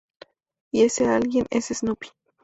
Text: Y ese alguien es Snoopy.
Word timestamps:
Y 0.73 0.81
ese 0.81 1.05
alguien 1.05 1.45
es 1.51 1.65
Snoopy. 1.67 2.07